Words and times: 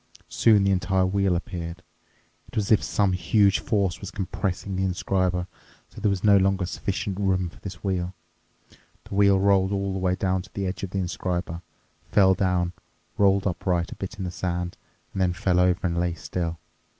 Soon 0.29 0.63
the 0.63 0.71
entire 0.71 1.05
wheel 1.05 1.35
appeared. 1.35 1.83
It 2.47 2.55
was 2.55 2.69
as 2.71 2.71
if 2.71 2.83
some 2.83 3.13
huge 3.13 3.59
force 3.59 3.99
was 4.01 4.09
compressing 4.09 4.75
the 4.75 4.83
inscriber, 4.83 5.45
so 5.89 5.93
that 5.93 6.01
there 6.01 6.09
was 6.09 6.23
no 6.23 6.37
longer 6.37 6.65
sufficient 6.65 7.19
room 7.19 7.49
for 7.49 7.59
this 7.59 7.83
wheel. 7.83 8.15
The 9.03 9.13
wheel 9.13 9.39
rolled 9.39 9.71
all 9.71 9.93
the 9.93 9.99
way 9.99 10.15
to 10.15 10.49
the 10.55 10.65
edge 10.65 10.81
of 10.81 10.89
the 10.89 10.97
inscriber, 11.01 11.61
fell 12.11 12.33
down, 12.33 12.73
rolled 13.19 13.45
upright 13.45 13.91
a 13.91 13.95
bit 13.95 14.17
in 14.17 14.23
the 14.23 14.31
sand, 14.31 14.75
and 15.13 15.21
then 15.21 15.33
fell 15.33 15.59
over 15.59 15.85
and 15.85 15.95
lay 15.99 16.15
still. 16.15 16.57